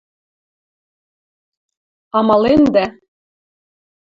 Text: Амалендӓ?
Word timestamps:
Амалендӓ? 2.17 2.85